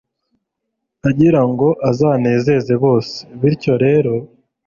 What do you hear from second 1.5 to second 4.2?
ngo azanezeze bose. bityo rero